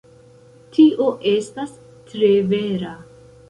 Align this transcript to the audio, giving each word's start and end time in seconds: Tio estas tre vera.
Tio 0.77 1.11
estas 1.33 1.77
tre 2.11 2.33
vera. 2.57 2.99